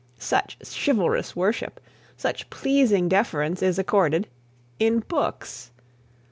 Such 0.17 0.57
chivalrous 0.83 1.35
worship, 1.35 1.79
such 2.17 2.49
pleasing 2.49 3.07
deference 3.07 3.61
is 3.61 3.77
accorded 3.77 4.27
in 4.79 5.01
books! 5.01 5.69